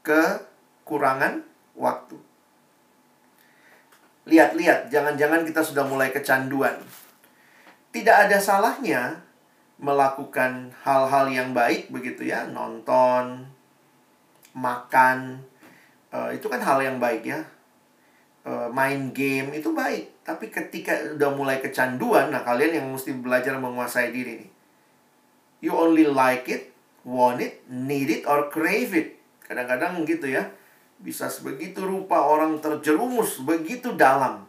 [0.00, 1.44] kekurangan
[1.76, 2.16] waktu.
[4.24, 6.80] Lihat-lihat, jangan-jangan kita sudah mulai kecanduan.
[7.92, 9.20] Tidak ada salahnya
[9.76, 13.44] melakukan hal-hal yang baik begitu ya, nonton,
[14.56, 15.44] makan,
[16.08, 17.44] uh, itu kan hal yang baik ya.
[18.48, 23.54] Uh, main game itu baik, tapi ketika udah mulai kecanduan, nah kalian yang mesti belajar
[23.62, 24.50] menguasai diri nih.
[25.62, 26.74] You only like it,
[27.06, 29.14] want it, need it, or crave it.
[29.46, 30.50] Kadang-kadang gitu ya
[30.96, 34.48] bisa sebegitu rupa orang terjerumus begitu dalam.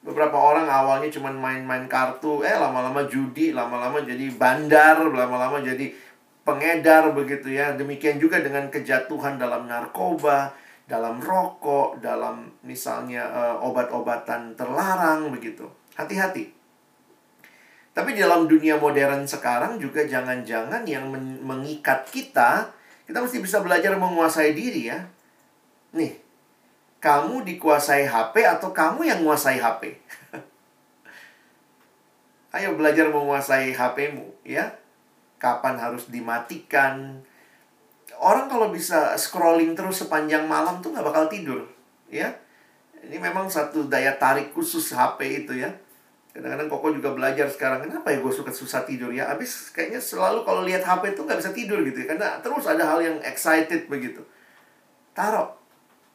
[0.00, 5.92] Beberapa orang awalnya cuma main-main kartu, eh lama-lama judi, lama-lama jadi bandar, lama-lama jadi
[6.40, 7.76] pengedar begitu ya.
[7.76, 10.56] Demikian juga dengan kejatuhan dalam narkoba,
[10.90, 15.70] dalam rokok, dalam misalnya uh, obat-obatan terlarang begitu.
[15.94, 16.50] Hati-hati.
[17.94, 21.06] Tapi dalam dunia modern sekarang juga jangan-jangan yang
[21.46, 22.74] mengikat kita,
[23.06, 24.98] kita mesti bisa belajar menguasai diri ya
[25.90, 26.22] Nih,
[27.02, 29.98] kamu dikuasai HP atau kamu yang menguasai HP?
[32.54, 34.70] Ayo belajar menguasai HP-mu, ya.
[35.42, 37.24] Kapan harus dimatikan?
[38.20, 41.64] Orang kalau bisa scrolling terus sepanjang malam tuh nggak bakal tidur,
[42.12, 42.28] ya.
[43.00, 45.72] Ini memang satu daya tarik khusus HP itu ya.
[46.30, 49.32] Kadang-kadang Koko juga belajar sekarang, kenapa ya gue suka susah tidur ya?
[49.32, 52.06] Habis kayaknya selalu kalau lihat HP itu nggak bisa tidur gitu ya.
[52.12, 54.20] Karena terus ada hal yang excited begitu.
[55.16, 55.60] Taruh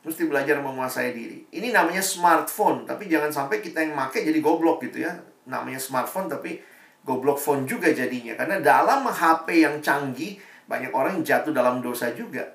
[0.06, 1.50] Mesti belajar menguasai diri.
[1.50, 5.18] Ini namanya smartphone, tapi jangan sampai kita yang make jadi goblok gitu ya.
[5.50, 6.62] Namanya smartphone tapi
[7.02, 8.38] goblok phone juga jadinya.
[8.38, 12.46] Karena dalam HP yang canggih, banyak orang yang jatuh dalam dosa juga.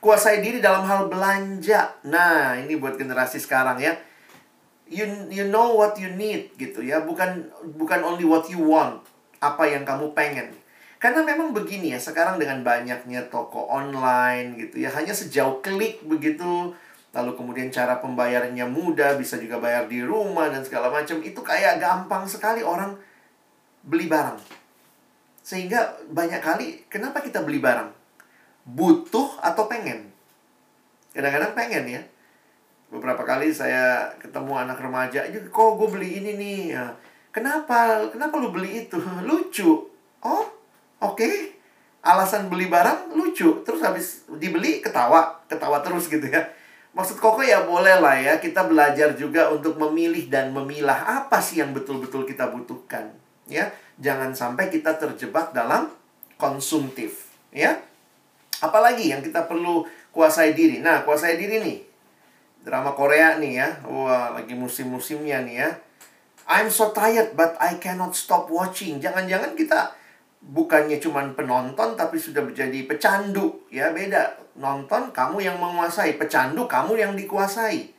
[0.00, 2.00] Kuasai diri dalam hal belanja.
[2.08, 3.92] Nah, ini buat generasi sekarang ya.
[4.90, 7.04] You you know what you need gitu ya.
[7.04, 9.04] Bukan bukan only what you want.
[9.44, 10.56] Apa yang kamu pengen.
[11.00, 16.76] Karena memang begini ya, sekarang dengan banyaknya toko online gitu ya, hanya sejauh klik begitu,
[17.16, 21.80] lalu kemudian cara pembayarannya mudah, bisa juga bayar di rumah dan segala macam, itu kayak
[21.80, 23.00] gampang sekali orang
[23.80, 24.59] beli barang.
[25.50, 27.90] Sehingga banyak kali, kenapa kita beli barang?
[28.70, 30.06] Butuh atau pengen?
[31.10, 32.02] Kadang-kadang pengen ya.
[32.86, 36.60] Beberapa kali saya ketemu anak remaja, kok gue beli ini nih.
[36.78, 36.94] Ya.
[37.34, 37.98] Kenapa?
[38.14, 38.94] Kenapa lu beli itu?
[39.26, 39.90] Lucu.
[40.22, 40.46] Oh,
[41.02, 41.18] oke.
[41.18, 41.58] Okay.
[42.06, 43.60] Alasan beli barang lucu.
[43.66, 45.36] Terus habis dibeli ketawa.
[45.50, 46.46] Ketawa terus gitu ya.
[46.96, 48.38] Maksud Koko ya boleh lah ya.
[48.38, 53.12] Kita belajar juga untuk memilih dan memilah apa sih yang betul-betul kita butuhkan.
[53.50, 53.68] Ya,
[54.00, 55.92] Jangan sampai kita terjebak dalam
[56.40, 57.28] konsumtif.
[57.52, 57.78] Ya.
[58.64, 60.80] Apalagi yang kita perlu kuasai diri.
[60.80, 61.78] Nah, kuasai diri nih.
[62.64, 63.68] Drama Korea nih ya.
[63.88, 65.70] Wah, lagi musim-musimnya nih ya.
[66.50, 68.98] I'm so tired but I cannot stop watching.
[68.98, 70.00] Jangan-jangan kita
[70.40, 76.96] bukannya cuma penonton tapi sudah menjadi pecandu ya beda nonton kamu yang menguasai pecandu kamu
[76.96, 77.92] yang dikuasai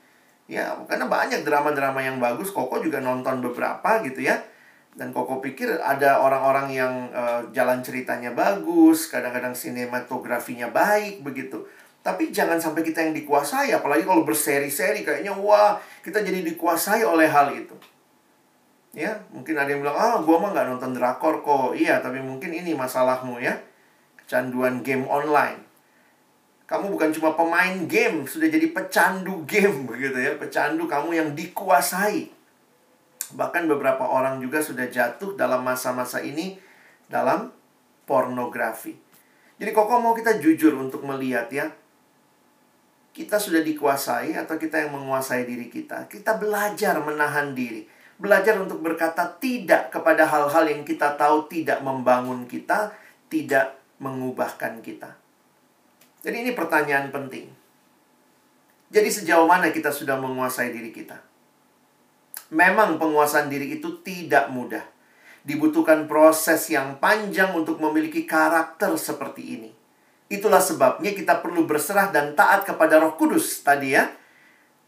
[0.50, 4.42] ya karena banyak drama-drama yang bagus Koko juga nonton beberapa gitu ya
[4.92, 11.64] dan Koko pikir ada orang-orang yang uh, jalan ceritanya bagus kadang-kadang sinematografinya baik begitu
[12.02, 17.30] tapi jangan sampai kita yang dikuasai apalagi kalau berseri-seri kayaknya wah kita jadi dikuasai oleh
[17.30, 17.78] hal itu
[18.92, 21.72] Ya, mungkin ada yang bilang, ah, gua mah nggak nonton drakor kok.
[21.80, 23.56] Iya, tapi mungkin ini masalahmu ya.
[24.20, 25.64] Kecanduan game online.
[26.68, 30.36] Kamu bukan cuma pemain game, sudah jadi pecandu game begitu ya.
[30.36, 32.41] Pecandu kamu yang dikuasai.
[33.36, 36.60] Bahkan beberapa orang juga sudah jatuh dalam masa-masa ini
[37.08, 37.52] dalam
[38.04, 38.96] pornografi.
[39.62, 41.70] Jadi kok mau kita jujur untuk melihat ya.
[43.12, 46.08] Kita sudah dikuasai atau kita yang menguasai diri kita.
[46.08, 52.46] Kita belajar menahan diri Belajar untuk berkata tidak kepada hal-hal yang kita tahu tidak membangun
[52.46, 52.94] kita,
[53.34, 55.18] tidak mengubahkan kita.
[56.22, 57.50] Jadi ini pertanyaan penting.
[58.94, 61.18] Jadi sejauh mana kita sudah menguasai diri kita?
[62.52, 64.84] Memang penguasaan diri itu tidak mudah.
[65.42, 69.72] Dibutuhkan proses yang panjang untuk memiliki karakter seperti ini.
[70.32, 74.08] Itulah sebabnya kita perlu berserah dan taat kepada Roh Kudus tadi ya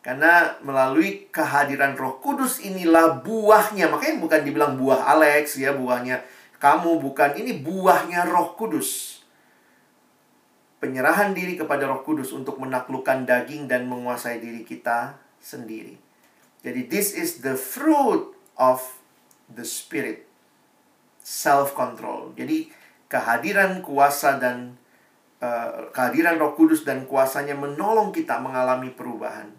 [0.04, 3.88] karena melalui kehadiran Roh Kudus inilah buahnya.
[3.88, 6.23] Makanya bukan dibilang buah Alex ya, buahnya
[6.63, 9.19] kamu bukan ini buahnya Roh Kudus.
[10.80, 15.99] Penyerahan diri kepada Roh Kudus untuk menaklukkan daging dan menguasai diri kita sendiri.
[16.63, 18.80] Jadi this is the fruit of
[19.52, 20.26] the spirit.
[21.23, 22.32] Self control.
[22.36, 22.71] Jadi
[23.12, 24.76] kehadiran kuasa dan
[25.43, 29.52] uh, kehadiran Roh Kudus dan kuasanya menolong kita mengalami perubahan.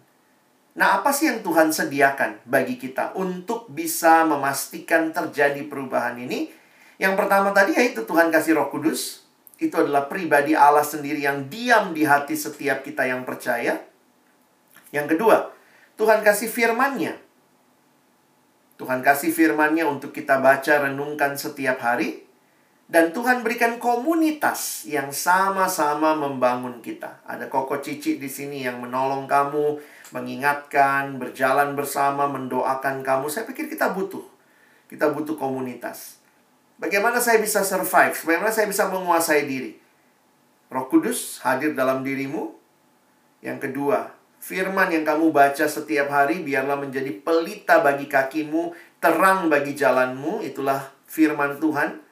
[0.75, 6.51] Nah, apa sih yang Tuhan sediakan bagi kita untuk bisa memastikan terjadi perubahan ini?
[6.99, 9.23] Yang pertama tadi yaitu Tuhan kasih Roh Kudus.
[9.55, 13.79] Itu adalah pribadi Allah sendiri yang diam di hati setiap kita yang percaya.
[14.91, 15.47] Yang kedua,
[15.95, 17.15] Tuhan kasih firman-Nya.
[18.75, 22.27] Tuhan kasih firman-Nya untuk kita baca, renungkan setiap hari.
[22.85, 27.23] Dan Tuhan berikan komunitas yang sama-sama membangun kita.
[27.25, 29.81] Ada koko cici di sini yang menolong kamu,
[30.13, 33.25] mengingatkan, berjalan bersama, mendoakan kamu.
[33.25, 34.21] Saya pikir kita butuh.
[34.85, 36.21] Kita butuh komunitas.
[36.77, 38.13] Bagaimana saya bisa survive?
[38.13, 39.79] Bagaimana saya bisa menguasai diri?
[40.69, 42.53] Roh Kudus hadir dalam dirimu.
[43.41, 44.11] Yang kedua,
[44.45, 50.45] firman yang kamu baca setiap hari biarlah menjadi pelita bagi kakimu, terang bagi jalanmu.
[50.45, 52.05] Itulah firman Tuhan.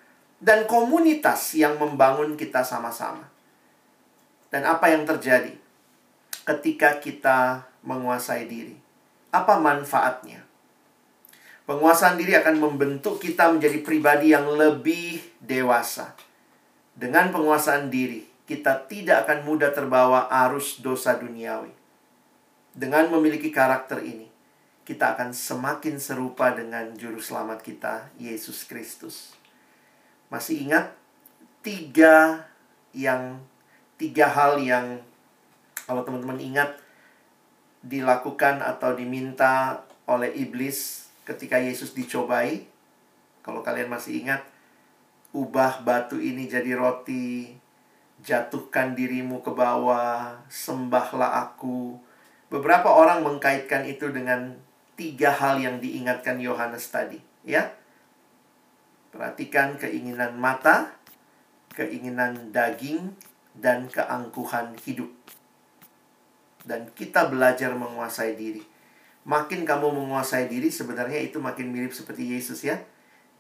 [0.44, 3.30] Dan komunitas yang membangun kita sama-sama.
[4.50, 5.56] Dan apa yang terjadi
[6.44, 8.76] ketika kita menguasai diri.
[9.32, 10.44] Apa manfaatnya?
[11.64, 16.12] Penguasaan diri akan membentuk kita menjadi pribadi yang lebih dewasa.
[16.92, 21.83] Dengan penguasaan diri, kita tidak akan mudah terbawa arus dosa duniawi.
[22.74, 24.26] Dengan memiliki karakter ini,
[24.82, 29.38] kita akan semakin serupa dengan juru selamat kita, Yesus Kristus.
[30.34, 30.90] Masih ingat
[31.62, 32.50] tiga
[32.90, 33.38] yang
[34.02, 35.06] tiga hal yang
[35.86, 36.74] kalau teman-teman ingat
[37.86, 42.66] dilakukan atau diminta oleh iblis ketika Yesus dicobai.
[43.46, 44.42] Kalau kalian masih ingat,
[45.30, 47.54] ubah batu ini jadi roti,
[48.24, 52.00] jatuhkan dirimu ke bawah, sembahlah aku.
[52.54, 54.54] Beberapa orang mengkaitkan itu dengan
[54.94, 57.74] tiga hal yang diingatkan Yohanes tadi, ya.
[59.10, 60.94] Perhatikan keinginan mata,
[61.74, 63.18] keinginan daging,
[63.58, 65.10] dan keangkuhan hidup
[66.64, 68.64] dan kita belajar menguasai diri.
[69.24, 72.80] Makin kamu menguasai diri, sebenarnya itu makin mirip seperti Yesus ya.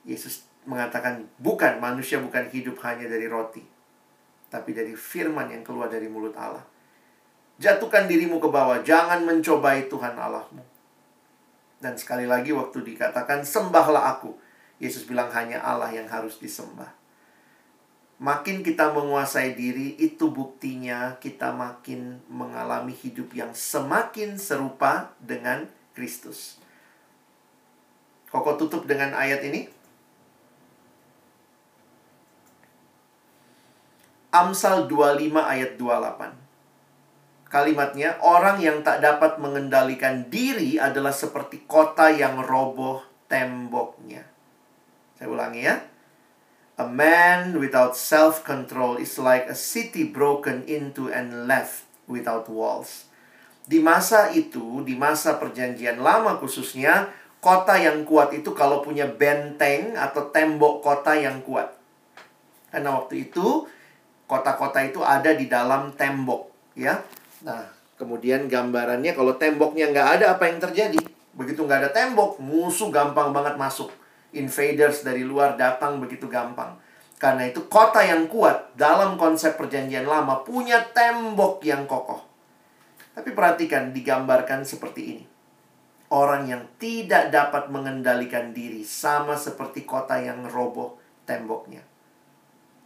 [0.08, 3.64] Yesus mengatakan, bukan manusia bukan hidup hanya dari roti,
[4.48, 6.64] tapi dari firman yang keluar dari mulut Allah.
[7.62, 10.64] Jatuhkan dirimu ke bawah, jangan mencobai Tuhan Allahmu.
[11.78, 14.34] Dan sekali lagi waktu dikatakan, sembahlah aku.
[14.82, 16.90] Yesus bilang hanya Allah yang harus disembah.
[18.24, 26.58] Makin kita menguasai diri, itu buktinya kita makin mengalami hidup yang semakin serupa dengan Kristus.
[28.32, 29.70] Koko tutup dengan ayat ini.
[34.34, 36.43] Amsal 25 ayat 28.
[37.54, 44.26] Kalimatnya, orang yang tak dapat mengendalikan diri adalah seperti kota yang roboh temboknya.
[45.14, 45.78] Saya ulangi ya.
[46.82, 53.06] A man without self-control is like a city broken into and left without walls.
[53.70, 59.94] Di masa itu, di masa perjanjian lama khususnya, kota yang kuat itu kalau punya benteng
[59.94, 61.70] atau tembok kota yang kuat.
[62.74, 63.70] Karena waktu itu,
[64.26, 66.98] kota-kota itu ada di dalam tembok, ya.
[67.44, 67.68] Nah,
[68.00, 71.00] kemudian gambarannya kalau temboknya nggak ada, apa yang terjadi?
[71.36, 73.92] Begitu nggak ada tembok, musuh gampang banget masuk.
[74.34, 76.74] Invaders dari luar datang begitu gampang.
[77.22, 82.20] Karena itu kota yang kuat dalam konsep perjanjian lama punya tembok yang kokoh.
[83.14, 85.24] Tapi perhatikan digambarkan seperti ini.
[86.10, 91.82] Orang yang tidak dapat mengendalikan diri sama seperti kota yang roboh temboknya.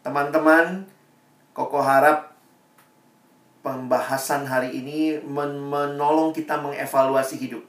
[0.04, 0.88] Teman-teman,
[1.58, 2.27] Koko harap
[3.68, 7.68] pembahasan hari ini men menolong kita mengevaluasi hidup.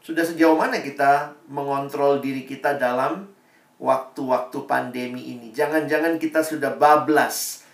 [0.00, 3.28] Sudah sejauh mana kita mengontrol diri kita dalam
[3.76, 5.52] waktu-waktu pandemi ini?
[5.52, 7.68] Jangan-jangan kita sudah bablas.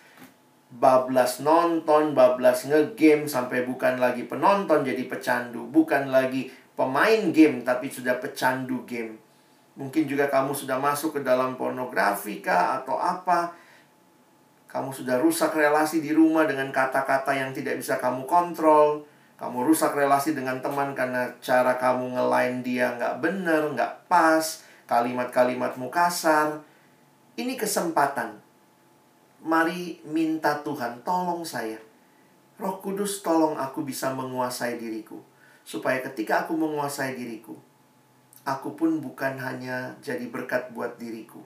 [0.67, 7.87] Bablas nonton, bablas ngegame sampai bukan lagi penonton jadi pecandu, bukan lagi pemain game tapi
[7.87, 9.23] sudah pecandu game.
[9.79, 13.55] Mungkin juga kamu sudah masuk ke dalam pornografi kah atau apa?
[14.77, 19.09] Kamu sudah rusak relasi di rumah dengan kata-kata yang tidak bisa kamu kontrol.
[19.41, 24.45] Kamu rusak relasi dengan teman karena cara kamu ngelain dia nggak bener, nggak pas.
[24.85, 26.61] Kalimat-kalimatmu kasar.
[27.41, 28.37] Ini kesempatan.
[29.49, 31.81] Mari minta Tuhan, tolong saya.
[32.61, 35.25] Roh Kudus tolong aku bisa menguasai diriku.
[35.65, 37.57] Supaya ketika aku menguasai diriku,
[38.45, 41.41] aku pun bukan hanya jadi berkat buat diriku.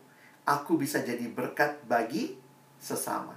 [0.50, 2.39] Aku bisa jadi berkat bagi
[2.80, 3.36] sesama.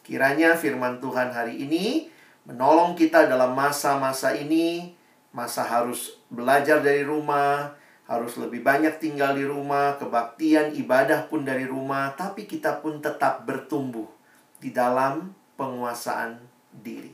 [0.00, 2.08] Kiranya firman Tuhan hari ini
[2.48, 4.92] menolong kita dalam masa-masa ini,
[5.32, 11.64] masa harus belajar dari rumah, harus lebih banyak tinggal di rumah, kebaktian ibadah pun dari
[11.64, 14.08] rumah, tapi kita pun tetap bertumbuh
[14.60, 16.36] di dalam penguasaan
[16.72, 17.12] diri.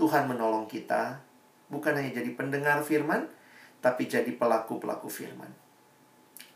[0.00, 1.20] Tuhan menolong kita
[1.68, 3.28] bukan hanya jadi pendengar firman,
[3.84, 5.52] tapi jadi pelaku-pelaku firman.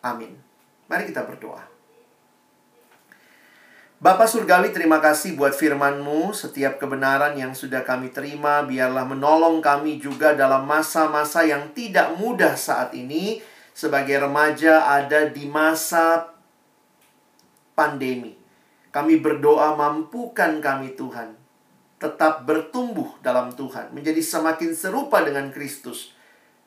[0.01, 0.33] Amin.
[0.89, 1.78] Mari kita berdoa.
[3.99, 6.31] Bapak Surgawi terima kasih buat firman-Mu.
[6.31, 12.55] Setiap kebenaran yang sudah kami terima Biarlah menolong kami juga dalam masa-masa yang tidak mudah
[12.55, 13.43] saat ini.
[13.75, 16.31] Sebagai remaja ada di masa
[17.75, 18.39] pandemi.
[18.95, 21.35] Kami berdoa mampukan kami Tuhan.
[21.99, 23.91] Tetap bertumbuh dalam Tuhan.
[23.91, 26.15] Menjadi semakin serupa dengan Kristus.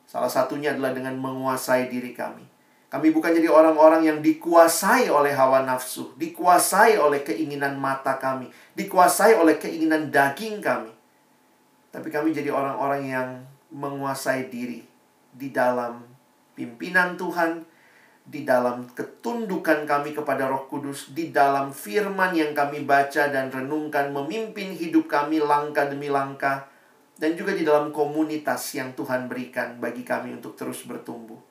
[0.04, 2.51] Salah satunya adalah dengan menguasai diri kami
[2.92, 9.40] kami bukan jadi orang-orang yang dikuasai oleh hawa nafsu, dikuasai oleh keinginan mata kami, dikuasai
[9.40, 10.92] oleh keinginan daging kami.
[11.88, 13.30] Tapi kami jadi orang-orang yang
[13.72, 14.84] menguasai diri
[15.32, 16.04] di dalam
[16.52, 17.64] pimpinan Tuhan,
[18.28, 24.12] di dalam ketundukan kami kepada Roh Kudus, di dalam firman yang kami baca dan renungkan,
[24.12, 26.68] memimpin hidup kami langkah demi langkah,
[27.16, 31.51] dan juga di dalam komunitas yang Tuhan berikan bagi kami untuk terus bertumbuh.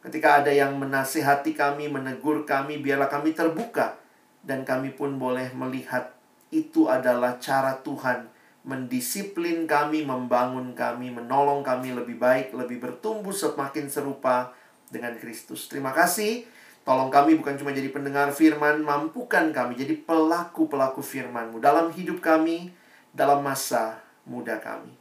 [0.00, 4.00] Ketika ada yang menasihati kami, menegur kami, biarlah kami terbuka
[4.40, 6.16] dan kami pun boleh melihat
[6.48, 8.32] itu adalah cara Tuhan
[8.64, 14.52] mendisiplin kami, membangun kami, menolong kami lebih baik, lebih bertumbuh semakin serupa
[14.92, 15.68] dengan Kristus.
[15.68, 16.44] Terima kasih.
[16.84, 22.72] Tolong kami bukan cuma jadi pendengar firman, mampukan kami jadi pelaku-pelaku firman-Mu dalam hidup kami,
[23.12, 24.96] dalam masa muda kami.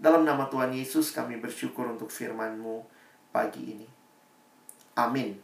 [0.00, 2.80] Dalam nama Tuhan Yesus kami bersyukur untuk firman-Mu
[3.28, 3.97] pagi ini.
[4.98, 5.38] Amin.